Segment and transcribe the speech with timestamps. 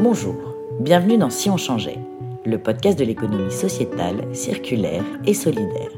[0.00, 0.36] Bonjour,
[0.78, 1.98] bienvenue dans Si on changeait,
[2.46, 5.90] le podcast de l'économie sociétale, circulaire et solidaire.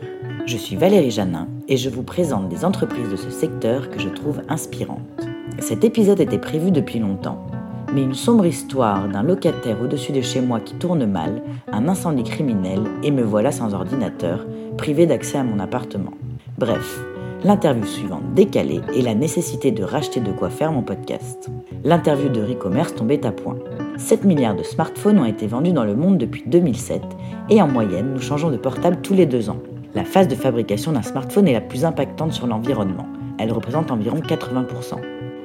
[0.46, 4.08] Je suis Valérie Janin et je vous présente des entreprises de ce secteur que je
[4.08, 5.28] trouve inspirantes.
[5.58, 7.46] Cet épisode était prévu depuis longtemps,
[7.92, 12.24] mais une sombre histoire d'un locataire au-dessus de chez moi qui tourne mal, un incendie
[12.24, 14.46] criminel et me voilà sans ordinateur,
[14.78, 16.14] privé d'accès à mon appartement.
[16.56, 17.00] Bref,
[17.44, 21.50] l'interview suivante décalée et la nécessité de racheter de quoi faire mon podcast.
[21.84, 23.56] L'interview de Recommerce tombait à point.
[23.96, 27.02] 7 milliards de smartphones ont été vendus dans le monde depuis 2007
[27.48, 29.60] et en moyenne, nous changeons de portable tous les deux ans.
[29.94, 33.06] La phase de fabrication d'un smartphone est la plus impactante sur l'environnement.
[33.38, 34.96] Elle représente environ 80%.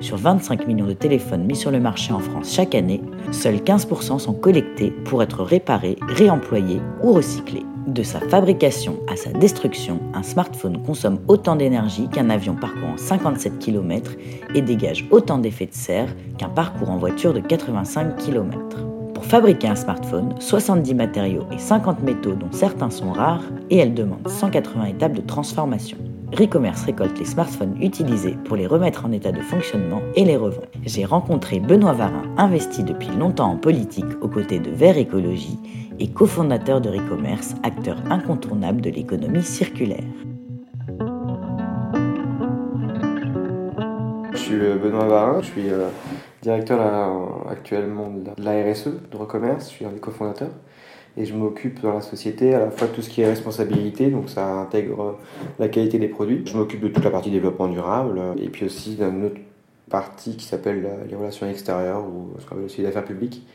[0.01, 4.19] Sur 25 millions de téléphones mis sur le marché en France chaque année, seuls 15%
[4.19, 7.65] sont collectés pour être réparés, réemployés ou recyclés.
[7.87, 13.59] De sa fabrication à sa destruction, un smartphone consomme autant d'énergie qu'un avion parcourant 57
[13.59, 14.11] km
[14.55, 18.57] et dégage autant d'effets de serre qu'un parcours en voiture de 85 km.
[19.13, 23.93] Pour fabriquer un smartphone, 70 matériaux et 50 métaux dont certains sont rares et elle
[23.93, 25.97] demande 180 étapes de transformation.
[26.37, 30.63] Recommerce récolte les smartphones utilisés pour les remettre en état de fonctionnement et les revend.
[30.85, 35.57] J'ai rencontré Benoît Varin, investi depuis longtemps en politique aux côtés de Vert Écologie
[35.97, 40.03] et cofondateur de Recommerce, acteur incontournable de l'économie circulaire.
[44.33, 45.87] Je suis euh, Benoît Varin, je suis euh,
[46.41, 46.81] directeur
[47.49, 50.51] actuellement de la RSE de Recommerce, je suis un des cofondateurs
[51.17, 54.07] et je m'occupe dans la société à la fois de tout ce qui est responsabilité,
[54.07, 55.17] donc ça intègre
[55.59, 56.43] la qualité des produits.
[56.45, 59.39] Je m'occupe de toute la partie développement durable et puis aussi d'une autre
[59.89, 63.45] partie qui s'appelle les relations extérieures ou ce qu'on appelle aussi l'affaire publique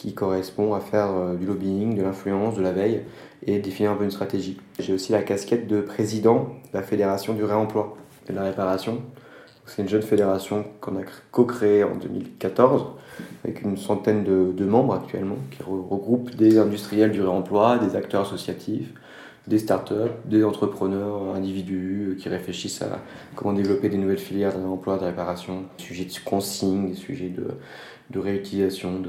[0.00, 3.02] qui correspond à faire euh, du lobbying, de l'influence, de la veille
[3.46, 4.58] et définir un peu une stratégie.
[4.78, 9.02] J'ai aussi la casquette de président de la fédération du réemploi et de la réparation.
[9.66, 12.86] C'est une jeune fédération qu'on a co-créée en 2014
[13.44, 18.92] avec une centaine de, membres actuellement, qui regroupe des industriels du réemploi, des acteurs associatifs,
[19.46, 23.00] des startups, des entrepreneurs individus qui réfléchissent à
[23.34, 27.30] comment développer des nouvelles filières de réemploi, de réparation, des sujets de consigne, des sujets
[27.30, 27.48] de,
[28.10, 29.02] de réutilisation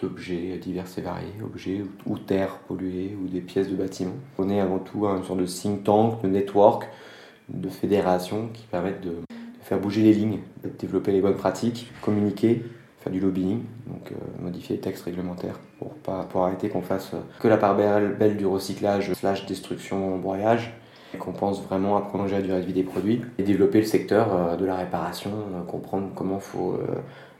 [0.00, 4.16] d'objets divers et variés, objets ou, terres polluées ou des pièces de bâtiments.
[4.38, 6.88] On est avant tout une sorte de think tank, de network,
[7.48, 9.16] de fédération qui permettent de
[9.70, 10.40] faire bouger les lignes,
[10.80, 12.64] développer les bonnes pratiques, communiquer
[12.98, 17.14] faire du lobbying, donc euh, modifier les textes réglementaires pour, pas, pour arrêter qu'on fasse
[17.14, 20.74] euh, que la part belle, du recyclage slash destruction, broyage,
[21.20, 24.34] qu'on pense vraiment à prolonger la durée de vie des produits et développer le secteur
[24.34, 25.30] euh, de la réparation,
[25.68, 26.78] comprendre comment il faut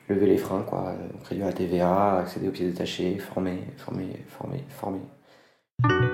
[0.09, 0.95] lever les freins, quoi,
[1.29, 5.01] réduire la TVA, accéder aux pièces détachées, former, former, former, former.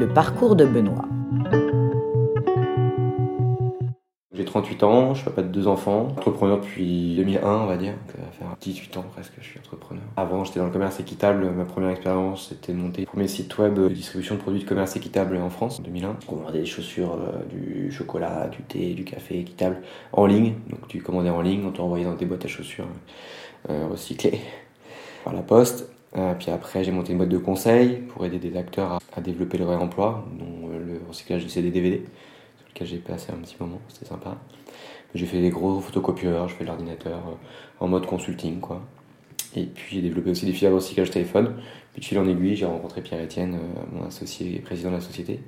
[0.01, 1.05] Le parcours de Benoît.
[4.57, 7.93] J'ai 38 ans, je suis papa de deux enfants, entrepreneur depuis 2001 on va dire,
[8.07, 10.03] ça va faire 18 ans presque que je suis entrepreneur.
[10.17, 13.59] Avant j'étais dans le commerce équitable, ma première expérience c'était de monter le premier site
[13.59, 16.17] web de distribution de produits de commerce équitable en France en 2001.
[16.29, 20.89] On vendait des chaussures, euh, du chocolat, du thé, du café équitable en ligne, donc
[20.89, 22.89] tu commandais en ligne, on t'envoyait dans tes boîtes à chaussures
[23.69, 24.41] euh, recyclées
[25.25, 25.91] par la poste.
[26.17, 29.59] Euh, puis après j'ai monté une boîte de conseil pour aider des acteurs à, développer
[29.59, 32.05] le réemploi, dont le recyclage de CD-DVD
[32.85, 34.37] j'ai passé un petit moment, c'était sympa.
[35.15, 38.83] J'ai fait des gros photocopieurs, je fais l'ordinateur euh, en mode consulting quoi.
[39.55, 41.55] Et puis j'ai développé aussi des filiales de recyclage téléphone.
[41.93, 45.01] Puis de fil en aiguille, j'ai rencontré Pierre-Etienne, euh, mon associé et président de la
[45.01, 45.41] société,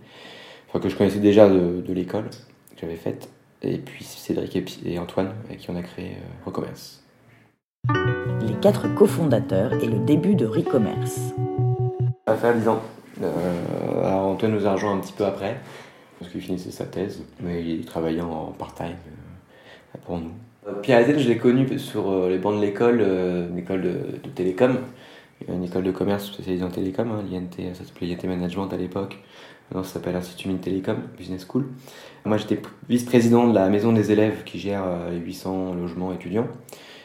[0.68, 3.28] enfin, que je connaissais déjà de, l'école que j'avais faite.
[3.60, 4.56] Et puis Cédric
[4.86, 7.04] et, Antoine, avec qui on a créé euh, Recommerce.
[8.40, 11.34] Les quatre cofondateurs et le début de Recommerce.
[12.26, 12.82] Ça va faire 10 ans.
[14.02, 15.58] alors Antoine nous a rejoint un petit peu après
[16.18, 20.32] parce qu'il finissait sa thèse, mais il travaillait en part-time euh, pour nous.
[20.66, 24.28] Euh, Pierre Etienne, je l'ai connu sur euh, les bancs de l'école, une école de,
[24.34, 24.78] télécom,
[25.46, 29.18] une école de commerce spécialisée en télécom, hein, l'INT, ça s'appelait INT Management à l'époque.
[29.70, 31.66] Maintenant, ça s'appelle Institut Mines Télécom, Business School.
[32.24, 36.48] Moi, j'étais vice-président de la maison des élèves qui gère les 800 logements étudiants.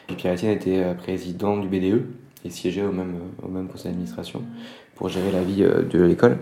[0.08, 2.06] Et Pierre Etienne était président du BDE
[2.42, 4.42] et siégeait au même, au même conseil d'administration
[4.94, 6.38] pour gérer la vie de l'école.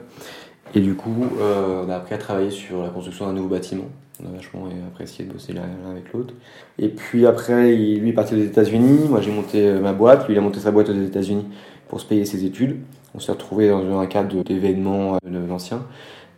[0.75, 3.85] Et du coup, euh, on a appris à travailler sur la construction d'un nouveau bâtiment.
[4.23, 6.33] On a vachement apprécié de bosser l'un avec l'autre.
[6.79, 9.07] Et puis après, lui est parti aux États-Unis.
[9.09, 10.27] Moi, j'ai monté euh, ma boîte.
[10.27, 11.45] Lui, il a monté sa boîte aux États-Unis
[11.89, 12.79] pour se payer ses études.
[13.15, 15.85] On s'est retrouvé dans un cadre d'événements euh, anciens.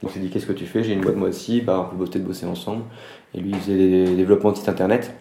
[0.03, 0.83] On s'est dit, qu'est-ce que tu fais?
[0.83, 1.61] J'ai une boîte moi aussi.
[1.61, 2.83] Bah, on peut peut-être bosser ensemble.
[3.35, 5.15] Et lui, il faisait des développements de site internet.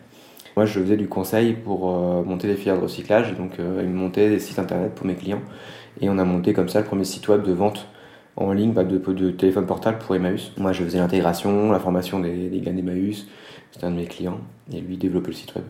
[0.58, 1.92] Moi, je faisais du conseil pour
[2.26, 3.36] monter des filières de recyclage.
[3.38, 5.42] Donc, il me montait des sites internet pour mes clients.
[6.02, 7.88] Et on a monté comme ça le premier site web de vente
[8.36, 10.52] en ligne bah, de, téléphone portable pour Emmaüs.
[10.58, 13.28] Moi, je faisais l'intégration, la formation des, des gars d'Emmaüs.
[13.72, 14.40] C'était un de mes clients.
[14.72, 15.66] Et lui, développait le site web.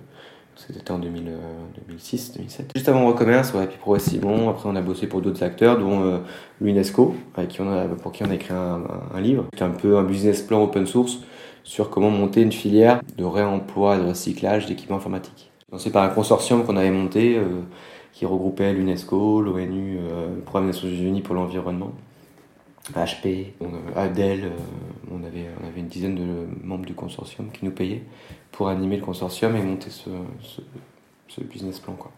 [0.56, 2.72] C'était en 2006, 2007.
[2.76, 6.22] Juste avant Recommerce, ouais, puis progressivement, après on a bossé pour d'autres acteurs, dont
[6.62, 9.46] l'UNESCO, avec qui on a, pour qui on a écrit un, livre.
[9.54, 11.20] C'était un peu un business plan open source
[11.64, 15.52] sur comment monter une filière de réemploi, de recyclage d'équipements informatiques.
[15.78, 17.62] C'est par un consortium qu'on avait monté euh,
[18.12, 21.92] qui regroupait l'UNESCO, l'ONU, euh, le Programme des Nations Unies pour l'environnement,
[22.92, 23.54] HP,
[23.96, 24.50] ADEL, euh,
[25.12, 28.04] on, avait, on avait une dizaine de membres du consortium qui nous payaient
[28.52, 30.10] pour animer le consortium et monter ce,
[31.28, 31.94] ce, business plan.
[31.94, 32.12] Quoi.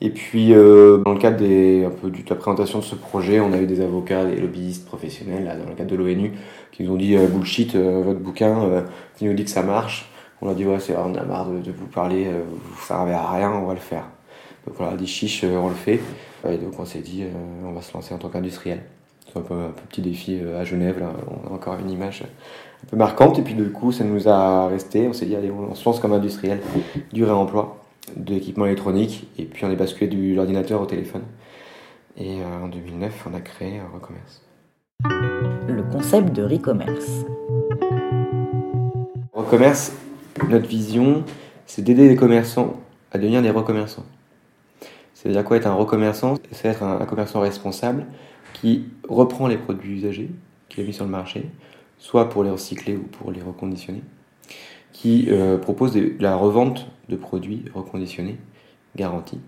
[0.00, 3.52] Et puis, dans le cadre des, un peu de la présentation de ce projet, on
[3.52, 6.32] a eu des avocats, des lobbyistes professionnels, là, dans le cadre de l'ONU,
[6.70, 8.84] qui nous ont dit bullshit, votre bouquin,
[9.16, 10.12] qui nous dit que ça marche.
[10.44, 13.30] On a dit, ouais, c'est, on a marre de, vous parler, euh, vous servez à
[13.30, 14.08] rien, on va le faire.
[14.66, 16.00] Donc voilà, des chiches, euh, on le fait.
[16.48, 17.28] Et donc on s'est dit, euh,
[17.64, 18.82] on va se lancer en tant qu'industriel.
[19.32, 21.10] C'est un peu un petit défi à Genève, là.
[21.26, 23.38] on a encore une image un peu marquante.
[23.38, 25.08] Et puis du coup, ça nous a resté.
[25.08, 26.60] On s'est dit, allez, on se lance comme industriel
[27.12, 27.78] du réemploi
[28.16, 29.28] de l'équipement électronique.
[29.38, 31.22] Et puis on est basculé de l'ordinateur au téléphone.
[32.18, 34.42] Et en 2009, on a créé Recommerce.
[35.66, 37.24] Le concept de Recommerce.
[39.32, 39.92] Recommerce,
[40.50, 41.24] notre vision,
[41.64, 42.74] c'est d'aider les commerçants
[43.12, 44.04] à devenir des recommerçants.
[45.14, 46.34] C'est-à-dire quoi être un recommerçant?
[46.50, 48.06] C'est être un, commerçant responsable
[48.52, 50.30] qui reprend les produits usagés
[50.68, 51.50] qu'il a mis sur le marché,
[51.98, 54.02] soit pour les recycler ou pour les reconditionner,
[54.92, 58.36] qui euh, propose de, la revente de produits reconditionnés,
[58.96, 59.40] garantis,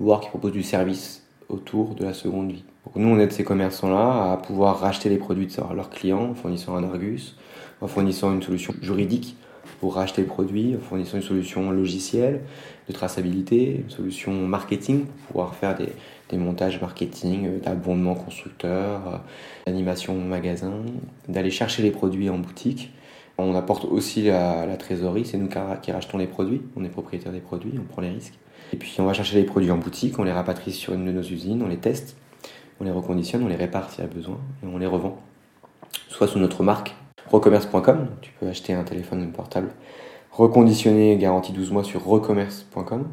[0.00, 2.64] voire qui propose du service autour de la seconde vie.
[2.96, 6.76] Nous, on aide ces commerçants-là à pouvoir racheter les produits de leurs clients en fournissant
[6.76, 7.36] un Argus,
[7.80, 9.36] en fournissant une solution juridique
[9.80, 12.42] pour racheter le produit en fournissant une solution logicielle
[12.88, 15.88] de traçabilité, une solution marketing pour pouvoir faire des,
[16.28, 19.16] des montages marketing, euh, d'abondement constructeur, euh,
[19.66, 20.72] d'animation magasin,
[21.28, 22.90] d'aller chercher les produits en boutique.
[23.38, 27.32] On apporte aussi la, la trésorerie, c'est nous qui rachetons les produits, on est propriétaire
[27.32, 28.38] des produits, on prend les risques.
[28.72, 31.12] Et puis on va chercher les produits en boutique, on les rapatrie sur une de
[31.12, 32.16] nos usines, on les teste,
[32.80, 35.18] on les reconditionne, on les répare s'il y a besoin et on les revend.
[36.08, 36.94] Soit sous notre marque,
[37.30, 38.08] recommerce.com.
[38.20, 39.70] Tu peux acheter un téléphone portable
[40.32, 43.04] reconditionné, garanti 12 mois sur recommerce.com.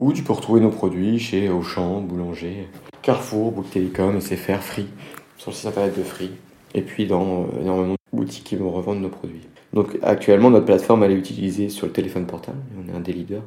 [0.00, 2.68] Ou tu peux retrouver nos produits chez Auchan, Boulanger,
[3.02, 4.88] Carrefour, Bouygues Télécom, SFR, Free,
[5.36, 6.32] sur le site internet de Free.
[6.74, 9.46] Et puis dans euh, énormément de boutiques qui vont revendre nos produits.
[9.72, 12.58] Donc actuellement, notre plateforme, elle est utilisée sur le téléphone portable.
[12.78, 13.42] On est un des leaders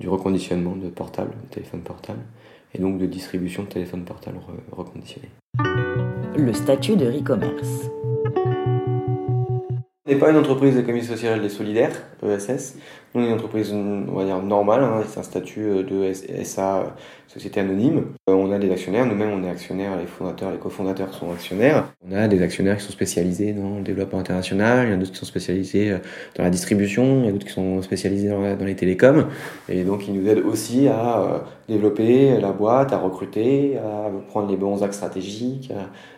[0.00, 2.20] du reconditionnement de portables, de téléphone portable,
[2.74, 4.38] et donc de distribution de téléphones portables
[4.70, 5.30] reconditionnés.
[6.36, 7.90] Le statut de e-commerce.
[10.08, 11.90] On n'est pas une entreprise d'économie sociale et solidaire,
[12.26, 12.76] ESS.
[13.14, 14.82] On est une entreprise, on va dire, normale.
[14.82, 15.02] Hein.
[15.06, 16.14] C'est un statut euh, de
[16.44, 16.94] SA,
[17.26, 18.14] société anonyme.
[18.30, 19.04] Euh, on a des actionnaires.
[19.04, 19.98] Nous-mêmes, on est actionnaires.
[19.98, 21.92] Les fondateurs, les cofondateurs sont actionnaires.
[22.08, 24.86] On a des actionnaires qui sont spécialisés dans le développement international.
[24.86, 25.98] Il y en a d'autres qui sont spécialisés euh,
[26.36, 27.20] dans la distribution.
[27.20, 29.26] Il y a d'autres qui sont spécialisés dans, les télécoms.
[29.68, 34.56] Et donc, ils nous aident aussi à développer la boîte, à recruter, à prendre les
[34.56, 35.70] bons axes stratégiques,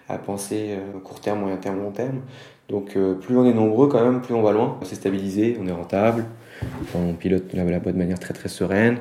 [0.08, 2.20] à, à penser court terme, moyen terme, long terme.
[2.70, 4.78] Donc euh, plus on est nombreux quand même, plus on va loin.
[4.82, 6.24] C'est stabilisé, on est rentable,
[6.94, 8.98] on pilote la, boîte de manière très très sereine.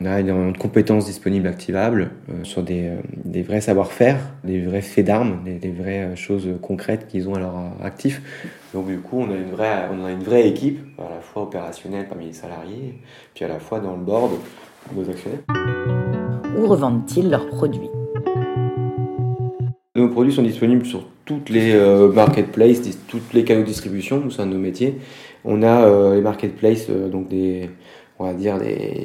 [0.00, 4.60] On a énormément de compétences disponibles, activables, euh, sur des, euh, des vrais savoir-faire, des
[4.60, 8.20] vrais faits d'armes, des, vraies choses concrètes qu'ils ont à leur actif.
[8.74, 11.44] Donc du coup, on a une vraie, on a une vraie équipe, à la fois
[11.44, 12.98] opérationnelle parmi les salariés,
[13.34, 14.32] puis à la fois dans le board,
[14.92, 15.40] nos actionnaires.
[16.58, 17.90] Où revendent-ils leurs produits?
[19.96, 24.42] Nos produits sont disponibles sur toutes les euh, marketplaces, toutes les canaux de distribution, c'est
[24.42, 24.98] un de nos métiers.
[25.44, 27.70] On a euh, les marketplaces, euh, donc des,
[28.18, 28.58] on va dire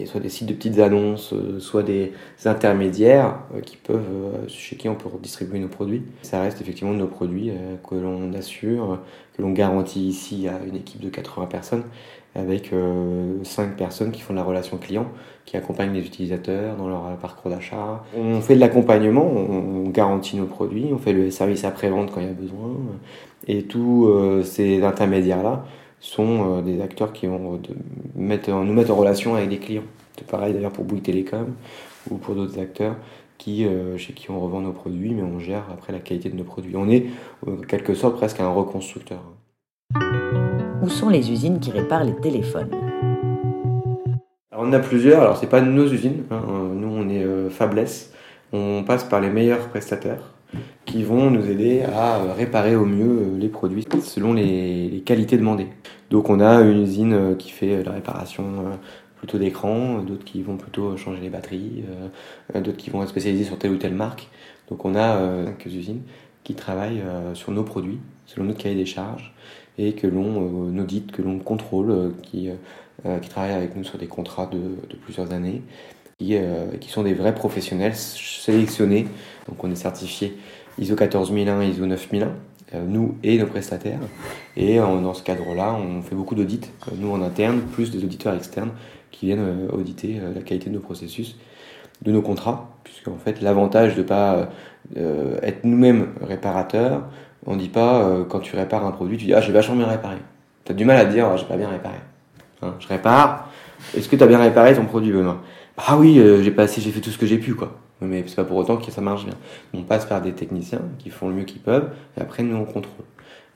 [0.05, 2.13] soit des sites de petites annonces, soit des
[2.45, 6.03] intermédiaires qui peuvent, chez qui on peut distribuer nos produits.
[6.23, 7.51] Ça reste effectivement nos produits
[7.87, 8.99] que l'on assure,
[9.35, 11.83] que l'on garantit ici à une équipe de 80 personnes
[12.35, 15.07] avec euh, cinq personnes qui font de la relation client,
[15.45, 18.03] qui accompagnent les utilisateurs dans leur parcours d'achat.
[18.15, 22.27] On fait de l'accompagnement, on, garantit nos produits, on fait le service après-vente quand il
[22.27, 22.69] y a besoin.
[23.47, 25.65] Et tous euh, ces intermédiaires-là
[25.99, 27.59] sont euh, des acteurs qui vont
[28.15, 29.83] mettre, nous mettre en relation avec des clients.
[30.17, 31.55] C'est pareil d'ailleurs pour Bouygues Télécom
[32.11, 32.95] ou pour d'autres acteurs
[33.37, 36.43] qui, chez qui on revend nos produits, mais on gère après la qualité de nos
[36.43, 36.75] produits.
[36.75, 37.05] On est,
[37.47, 39.21] en quelque sorte, presque un reconstructeur.
[40.89, 42.71] Sont les usines qui réparent les téléphones
[44.51, 46.41] alors, On a plusieurs, alors c'est pas nos usines, hein.
[46.73, 48.11] nous on est euh, Fabless,
[48.51, 50.33] on passe par les meilleurs prestataires
[50.85, 55.67] qui vont nous aider à réparer au mieux euh, les produits selon les, qualités demandées.
[56.09, 58.43] Donc on a une usine euh, qui fait la réparation
[59.15, 61.83] plutôt d'écran, d'autres qui vont plutôt changer les batteries,
[62.55, 64.27] d'autres qui vont être spécialisés sur telle ou telle marque.
[64.69, 66.01] Donc on a quelques usines
[66.49, 67.03] qui travaillent
[67.35, 69.35] sur nos produits selon notre cahier des charges
[69.77, 72.49] et que l'on audite, que l'on contrôle, qui,
[73.21, 75.61] qui travaillent avec nous sur des contrats de, de plusieurs années,
[76.17, 76.35] qui,
[76.81, 79.05] qui, sont des vrais professionnels sélectionnés.
[79.47, 80.35] Donc on est certifié
[80.79, 82.31] ISO 14001, ISO 9001
[82.87, 83.99] nous et nos prestataires.
[84.57, 88.71] Et dans ce cadre-là, on fait beaucoup d'audits, nous en interne, plus des auditeurs externes
[89.11, 91.37] qui viennent auditer la qualité de nos processus
[92.01, 94.49] de nos contrats, puisque en fait l'avantage de pas
[94.97, 97.03] euh, être nous-mêmes réparateurs,
[97.45, 99.87] on dit pas euh, quand tu répares un produit, tu dis ah j'ai vachement bien
[99.87, 100.17] réparé.
[100.65, 101.95] Tu as du mal à dire ah, j'ai pas bien réparé.
[102.61, 103.49] Hein, je répare.
[103.95, 105.41] Est-ce que tu as bien réparé ton produit Benoît?
[105.77, 107.71] Ah oui, euh, j'ai passé, j'ai fait tout ce que j'ai pu quoi.
[108.01, 109.35] Mais c'est pas pour autant que ça marche bien.
[109.73, 112.65] On passe par des techniciens qui font le mieux qu'ils peuvent, et après nous on
[112.65, 113.05] contrôle.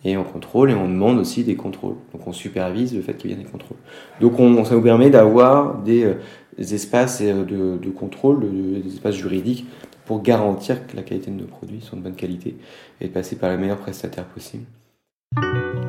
[0.06, 1.96] Et on contrôle et on demande aussi des contrôles.
[2.12, 3.78] Donc on supervise le fait qu'il y ait des contrôles.
[4.20, 6.14] Donc on, ça nous permet d'avoir des,
[6.58, 8.42] des espaces euh, de, de contrôle,
[8.82, 9.66] des espaces juridiques
[10.06, 12.58] pour garantir que la qualité de nos produits sont de bonne qualité
[13.00, 14.66] et de passer par les meilleurs prestataires possibles.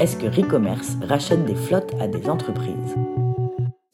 [0.00, 2.94] Est-ce que Recommerce rachète des flottes à des entreprises?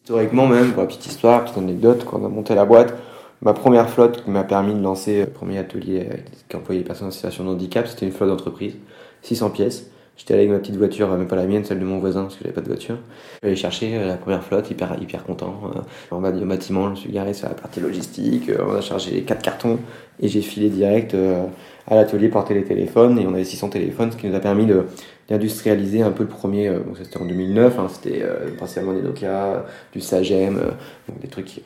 [0.03, 2.95] Historiquement même, pour la petite histoire, petite anecdote, quand on a monté la boîte,
[3.43, 6.09] ma première flotte qui m'a permis de lancer le premier atelier
[6.49, 8.77] qui employait les personnes en situation de handicap, c'était une flotte d'entreprise,
[9.23, 9.91] 600 pièces.
[10.21, 12.35] J'étais allé avec ma petite voiture, même pas la mienne, celle de mon voisin, parce
[12.37, 12.99] que j'avais pas de voiture.
[13.43, 15.59] J'allais chercher euh, la première flotte, hyper, hyper content.
[15.75, 15.81] Euh,
[16.15, 18.50] en bas du bâtiment, je me suis garé sur la partie logistique.
[18.50, 19.79] Euh, on a chargé quatre cartons
[20.21, 21.17] et j'ai filé direct
[21.90, 23.18] à l'atelier porter les téléphones.
[23.18, 24.66] Et on avait 600 téléphones, ce qui nous a permis
[25.28, 26.70] d'industrialiser un peu le premier.
[26.70, 28.25] Bon, c'était en 2009, hein, c'était
[28.56, 30.59] principalement des Nokia, du Sagem,
[31.20, 31.62] des trucs qui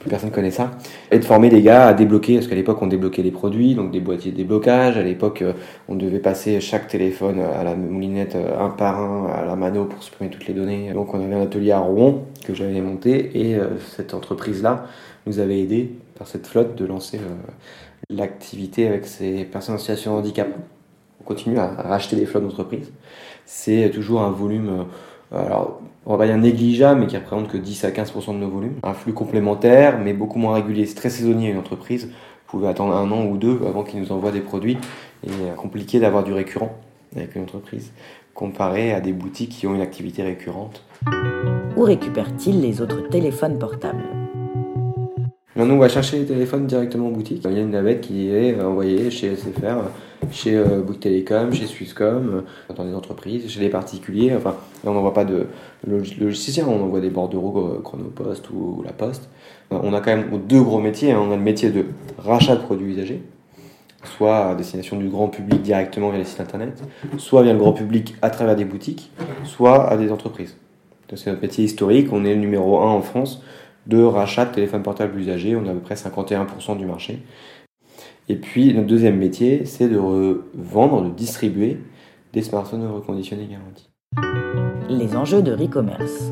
[0.00, 0.70] plus personne connaît ça.
[1.10, 3.90] Et de former les gars à débloquer, parce qu'à l'époque on débloquait les produits, donc
[3.90, 4.96] des boîtiers de déblocage.
[4.96, 5.52] À l'époque euh,
[5.88, 9.84] on devait passer chaque téléphone à la moulinette euh, un par un à la mano
[9.84, 10.92] pour supprimer toutes les données.
[10.94, 14.86] Donc on avait un atelier à Rouen que j'avais monté et euh, cette entreprise-là
[15.26, 17.20] nous avait aidé par cette flotte de lancer
[18.10, 20.48] l'activité avec ces personnes en situation de handicap.
[21.20, 22.92] On continue à racheter des flottes d'entreprises.
[23.46, 24.86] C'est toujours un volume
[25.32, 28.74] alors, on va dire négligeable, mais qui représente que 10 à 15% de nos volumes.
[28.82, 30.86] Un flux complémentaire, mais beaucoup moins régulier.
[30.86, 32.06] C'est très saisonnier une entreprise.
[32.06, 34.78] Vous pouvez attendre un an ou deux avant qu'ils nous envoient des produits.
[35.24, 36.74] Et euh, compliqué d'avoir du récurrent
[37.14, 37.92] avec une entreprise,
[38.34, 40.84] comparé à des boutiques qui ont une activité récurrente.
[41.76, 44.19] Où récupère-t-il les autres téléphones portables?
[45.56, 47.42] Maintenant, on va chercher les téléphones directement en boutique.
[47.44, 49.82] Il y a une navette qui est envoyée chez SFR,
[50.30, 54.32] chez euh, Bouygues chez Swisscom, euh, dans des entreprises, chez les particuliers.
[54.36, 54.54] Enfin,
[54.84, 55.48] on n'envoie pas de
[55.84, 59.28] logiciel, on envoie des bordereaux euh, Chronopost ou La Poste.
[59.72, 61.10] On a quand même deux gros métiers.
[61.10, 61.20] Hein.
[61.20, 61.86] On a le métier de
[62.18, 63.20] rachat de produits usagés,
[64.04, 66.80] soit à destination du grand public directement via les sites internet,
[67.18, 69.10] soit via le grand public à travers des boutiques,
[69.42, 70.56] soit à des entreprises.
[71.16, 72.12] C'est notre métier historique.
[72.12, 73.42] On est le numéro un en France
[73.86, 75.56] de rachat de téléphones portables usagés.
[75.56, 77.22] On a à peu près 51% du marché.
[78.28, 79.98] Et puis, notre deuxième métier, c'est de
[80.54, 81.78] vendre, de distribuer
[82.32, 83.90] des smartphones reconditionnés garantis.
[84.88, 86.30] Les enjeux de e-commerce.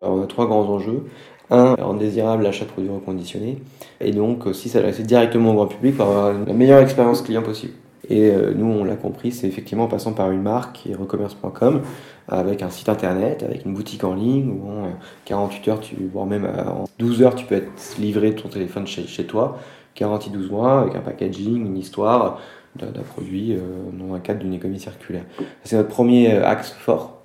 [0.00, 1.04] On a trois grands enjeux.
[1.50, 3.58] Un, rendre désirable l'achat de produits reconditionnés.
[4.00, 7.74] Et donc, aussi s'adresser directement au grand public pour avoir la meilleure expérience client possible.
[8.08, 10.94] Et euh, nous, on l'a compris, c'est effectivement en passant par une marque qui est
[10.94, 11.82] recommerce.com,
[12.28, 14.90] avec un site internet, avec une boutique en ligne, où en
[15.24, 18.86] 48 heures, tu, voire même euh, en 12 heures, tu peux être livré ton téléphone
[18.86, 19.58] chez, chez toi,
[19.96, 22.40] garantie 12 mois, avec un packaging, une histoire
[22.76, 23.60] d'un produit euh,
[23.92, 25.24] dans un cadre d'une économie circulaire.
[25.64, 27.22] C'est notre premier axe fort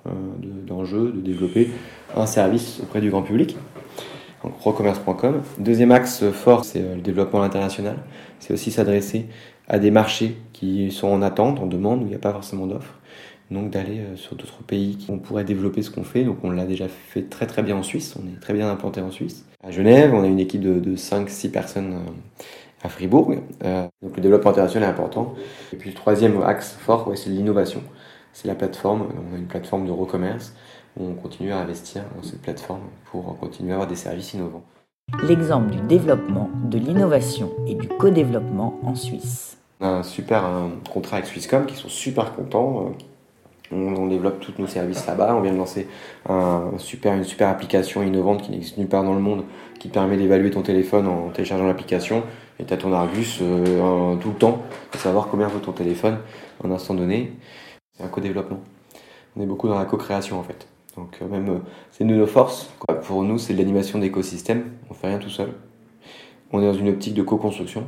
[0.66, 1.70] d'enjeu, de, développer
[2.16, 3.56] un service auprès du grand public.
[4.42, 5.42] Donc, recommerce.com.
[5.58, 7.98] Deuxième axe fort, c'est le développement international.
[8.40, 9.26] C'est aussi s'adresser
[9.68, 12.66] à des marchés qui sont en attente, en demande, où il n'y a pas forcément
[12.66, 12.94] d'offres.
[13.50, 16.24] Donc d'aller euh, sur d'autres pays où on pourrait développer ce qu'on fait.
[16.24, 19.00] Donc on l'a déjà fait très très bien en Suisse, on est très bien implanté
[19.00, 19.44] en Suisse.
[19.62, 22.42] À Genève, on a une équipe de, 5-6 personnes euh,
[22.82, 23.34] à Fribourg.
[23.64, 25.34] Euh, donc le développement international est important.
[25.72, 27.82] Et puis le troisième axe fort, c'est l'innovation.
[28.32, 29.08] C'est la plateforme.
[29.30, 30.54] On a une plateforme de recommerce
[30.96, 34.64] où on continue à investir dans cette plateforme pour continuer à avoir des services innovants.
[35.20, 39.56] L'exemple du développement, de l'innovation et du co-développement en Suisse.
[39.80, 40.44] On a un super
[40.92, 42.92] contrat avec Swisscom qui sont super contents.
[43.72, 45.34] Euh, on, développe tous nos services là-bas.
[45.36, 45.86] On vient de lancer
[46.28, 49.44] un super, une super application innovante qui n'existe nulle part dans le monde
[49.78, 52.24] qui permet d'évaluer ton téléphone en téléchargeant l'application.
[52.58, 56.18] Et tu as ton Argus euh, tout le temps pour savoir combien vaut ton téléphone
[56.64, 57.32] en instant donné.
[57.96, 58.60] C'est un co-développement.
[59.36, 60.66] On est beaucoup dans la co-création en fait.
[60.96, 62.70] Donc euh, même c'est une de nos forces.
[63.04, 64.64] Pour nous, c'est de l'animation d'écosystème.
[64.90, 65.50] On fait rien tout seul.
[66.52, 67.84] On est dans une optique de co-construction.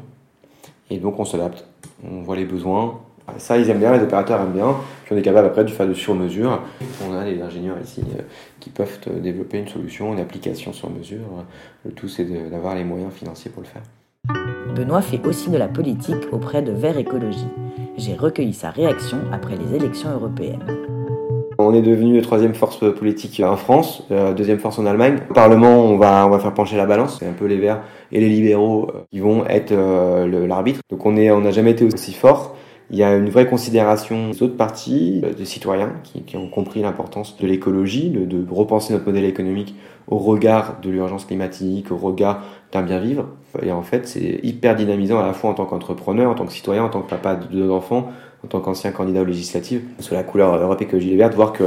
[0.90, 1.66] Et donc on s'adapte.
[2.08, 3.00] On voit les besoins.
[3.38, 4.76] Ça, ils aiment bien, les opérateurs aiment bien.
[5.04, 6.61] Puis on est capable après de faire de sur-mesure.
[7.08, 8.23] On a des ingénieurs ici euh,
[8.61, 11.20] qui peuvent développer une solution, une application sur mesure.
[11.84, 13.82] Le tout, c'est d'avoir les moyens financiers pour le faire.
[14.75, 17.46] Benoît fait aussi de la politique auprès de Vert Écologie.
[17.96, 20.84] J'ai recueilli sa réaction après les élections européennes.
[21.66, 25.16] On est devenu la troisième force politique en France, euh, deuxième force en Allemagne.
[25.30, 27.16] Au Parlement, on va, faire pencher la balance.
[27.21, 27.80] C'est un peu les Verts
[28.12, 30.80] et les libéraux euh, qui vont être euh, l'arbitre.
[30.90, 32.54] Donc on n'a jamais été aussi fort.
[32.90, 36.83] Il y a une vraie considération des autres partis, des citoyens, qui, qui ont compris
[36.83, 39.75] l'importance de l'écologie, de, de, repenser notre modèle économique
[40.06, 42.42] au regard de l'urgence climatique, au regard
[42.73, 43.28] d'un bien vivre.
[43.62, 46.52] Et en fait, c'est hyper dynamisant à la fois en tant qu'entrepreneur, en tant que
[46.52, 48.11] citoyen, en tant que papa de deux enfants,
[48.44, 51.64] en tant qu'ancien candidat aux législatives, sur la couleur Europe Écologie Les voir que,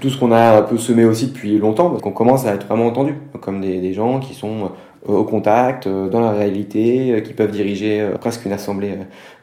[0.00, 2.86] tout ce qu'on a un peu semé aussi depuis longtemps, qu'on commence à être vraiment
[2.86, 4.72] entendu, comme des, gens qui sont
[5.08, 8.94] euh, au contact, euh, dans la réalité, euh, qui peuvent diriger presque une assemblée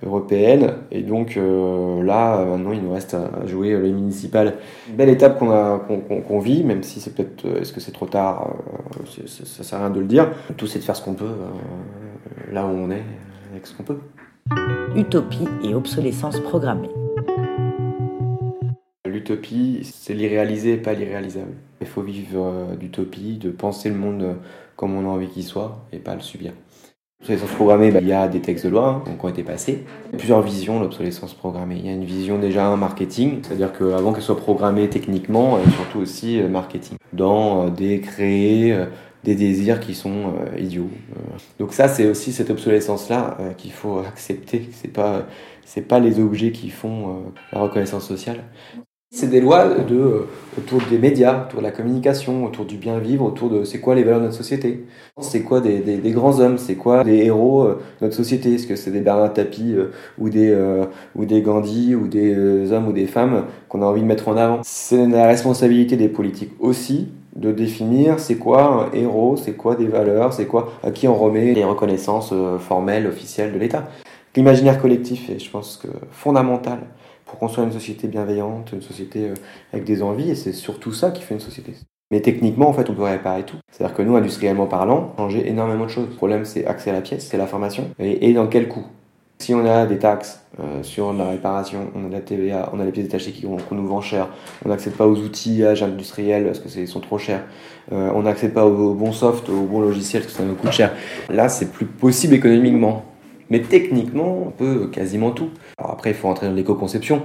[0.06, 0.74] européenne.
[0.92, 4.56] Et donc là, maintenant, il nous reste à jouer les municipales.
[4.90, 8.54] Belle étape qu'on vit, même si c'est peut-être, est-ce que c'est trop tard
[9.26, 10.28] Ça sert à rien de le dire.
[10.58, 11.36] Tout, c'est de faire ce qu'on peut,
[12.52, 13.04] là où on est,
[13.54, 13.98] avec ce qu'on peut.
[14.94, 16.90] Utopie et obsolescence programmée.
[19.06, 21.54] L'utopie, c'est l'irréalisé, pas l'irréalisable.
[21.80, 24.36] Il faut vivre d'utopie, de penser le monde
[24.76, 26.52] comme on a envie qu'il soit et pas le subir.
[27.22, 29.86] L'obsolescence programmée, bah, il y a des textes de loi hein, qui ont été passés.
[30.18, 31.76] Plusieurs visions de l'obsolescence programmée.
[31.78, 36.00] Il y a une vision déjà marketing, c'est-à-dire qu'avant qu'elle soit programmée techniquement, et surtout
[36.00, 38.88] aussi euh, marketing, dans euh, des euh,
[39.24, 40.90] des désirs qui sont idiots.
[41.60, 44.70] Donc ça, c'est aussi cette obsolescence-là qu'il faut accepter.
[44.72, 45.28] C'est pas
[45.88, 47.24] pas les objets qui font
[47.54, 48.44] la reconnaissance sociale.
[49.14, 52.98] C'est des lois de, euh, autour des médias, autour de la communication, autour du bien
[52.98, 54.86] vivre, autour de c'est quoi les valeurs de notre société.
[55.20, 58.54] C'est quoi des, des, grands hommes, c'est quoi des héros euh, de notre société?
[58.54, 60.58] Est-ce que c'est des Bernard Tapie euh, ou, des,
[61.16, 64.38] ou des Gandhi ou des hommes ou des femmes qu'on a envie de mettre en
[64.38, 64.62] avant?
[64.64, 69.88] C'est la responsabilité des politiques aussi de définir c'est quoi un héros, c'est quoi des
[69.88, 73.88] valeurs, c'est quoi à qui on remet les reconnaissances formelles, officielles de l'État.
[74.36, 76.80] L'imaginaire collectif est, je pense, fondamental
[77.32, 79.34] pour construire une société bienveillante, une société euh,
[79.72, 81.74] avec des envies, et c'est surtout ça qui fait une société.
[82.12, 83.56] Mais techniquement, en fait, on peut réparer tout.
[83.72, 86.08] C'est-à-dire que nous, industriellement parlant, changer énormément de choses.
[86.10, 88.84] Le problème, c'est accès à la pièce, c'est l'information, et, et, dans quel coût?
[89.42, 92.86] Si on a des taxes euh, sur la réparation, on a la TVA, on a
[92.86, 94.28] les pièces détachées qu'on nous vend cher,
[94.64, 97.42] on n'accède pas aux outillages industriels parce que c'est sont trop chers,
[97.92, 100.72] euh, on n'accède pas au, bon soft, au bon logiciel parce que ça nous coûte
[100.72, 100.94] cher.
[101.28, 103.04] Là, c'est plus possible économiquement.
[103.50, 105.50] Mais techniquement, on peut quasiment tout.
[105.80, 107.24] Alors après, il faut entrer dans l'éco-conception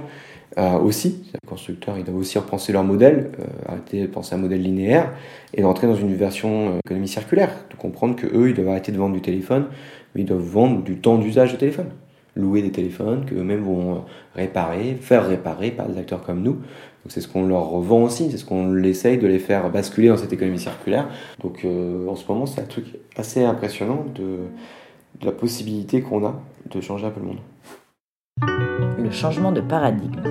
[0.57, 1.23] euh, aussi.
[1.35, 3.29] Les constructeurs, doivent aussi repenser leur modèle,
[3.67, 5.13] arrêter de penser un modèle linéaire
[5.53, 7.51] et d'entrer dans une version économie circulaire.
[7.69, 9.67] De comprendre que eux, ils doivent arrêter de vendre du téléphone,
[10.15, 11.91] mais ils doivent vendre du temps d'usage de téléphone.
[12.37, 16.53] Louer des téléphones qu'eux-mêmes vont réparer, faire réparer par des acteurs comme nous.
[16.53, 20.09] Donc c'est ce qu'on leur revend aussi, c'est ce qu'on essaye de les faire basculer
[20.09, 21.09] dans cette économie circulaire.
[21.41, 24.41] Donc en ce moment, c'est un truc assez impressionnant de
[25.21, 27.39] de la possibilité qu'on a de changer un peu le monde.
[28.97, 30.21] Le changement de paradigme.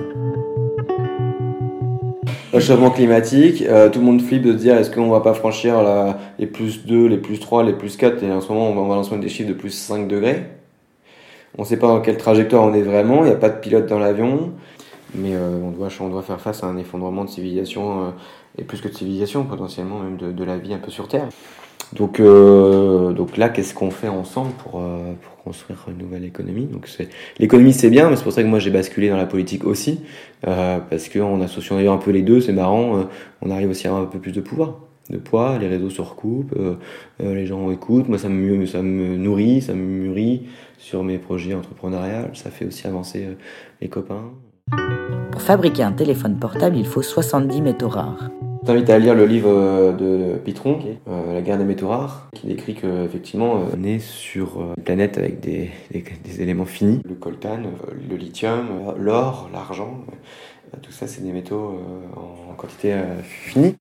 [2.53, 5.33] Le changement climatique, euh, tout le monde flippe de se dire est-ce qu'on va pas
[5.33, 8.69] franchir la, les plus 2, les plus 3, les plus 4 et en ce moment
[8.69, 10.43] on va, on va lancer des chiffres de plus 5 degrés.
[11.57, 13.59] On ne sait pas dans quelle trajectoire on est vraiment, il n'y a pas de
[13.59, 14.51] pilote dans l'avion,
[15.15, 18.09] mais euh, on, doit, faire face à un effondrement de civilisation euh,
[18.59, 21.27] et plus que de civilisation potentiellement même de, la vie un peu sur Terre.
[21.93, 24.81] Donc, euh, là, qu'est-ce qu'on fait ensemble pour,
[25.43, 26.67] construire une nouvelle économie?
[27.39, 30.01] L'économie c'est bien, mais c'est pour ça que moi j'ai basculé dans la politique aussi,
[30.41, 33.05] parce qu'en associant d'ailleurs un peu les deux, c'est marrant,
[33.41, 34.75] on arrive aussi à avoir un peu plus de pouvoir,
[35.09, 36.75] de poids, les réseaux se recoupent, euh,
[37.21, 41.17] euh, les gens écoutent, moi ça me, ça me nourrit, ça me mûrit sur mes
[41.17, 43.27] projets entrepreneuriales, ça fait aussi avancer
[43.81, 44.31] les copains.
[45.31, 48.29] Pour fabriquer un téléphone portable, il faut 70 métaux rares.
[48.67, 52.27] Je t'invite à lire le livre euh, de Pitron, euh, La guerre des métaux rares,
[52.33, 57.01] qui décrit qu'effectivement, euh, on est sur une planète avec des, des, éléments finis.
[57.05, 57.59] Le coltan,
[58.09, 58.67] le lithium,
[58.97, 60.01] l'or, l'argent,
[60.81, 61.79] tout ça, c'est des métaux
[62.17, 62.93] en quantité
[63.23, 63.77] finie.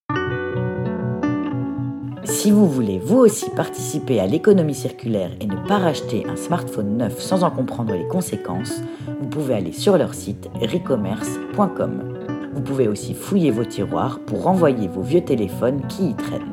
[2.27, 6.97] Si vous voulez vous aussi participer à l'économie circulaire et ne pas racheter un smartphone
[6.97, 8.83] neuf sans en comprendre les conséquences,
[9.21, 12.19] vous pouvez aller sur leur site recommerce.com.
[12.53, 16.53] Vous pouvez aussi fouiller vos tiroirs pour renvoyer vos vieux téléphones qui y traînent.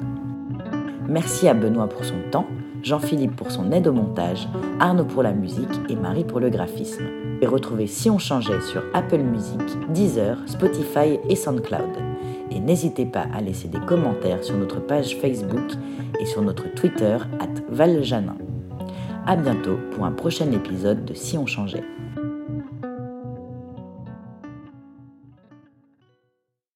[1.10, 2.46] Merci à Benoît pour son temps,
[2.84, 4.48] Jean-Philippe pour son aide au montage,
[4.80, 7.06] Arnaud pour la musique et Marie pour le graphisme.
[7.42, 9.60] Et retrouvez Si on changeait sur Apple Music,
[9.90, 12.13] Deezer, Spotify et SoundCloud.
[12.56, 15.72] Et n'hésitez pas à laisser des commentaires sur notre page Facebook
[16.20, 18.38] et sur notre Twitter at Valjanin.
[19.26, 21.84] A bientôt pour un prochain épisode de Si on changeait.